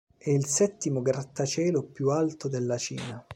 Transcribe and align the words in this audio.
E' 0.17 0.33
il 0.33 0.47
settimo 0.47 1.03
grattacielo 1.03 1.83
più 1.83 2.09
alto 2.09 2.47
della 2.47 2.79
Cina. 2.79 3.23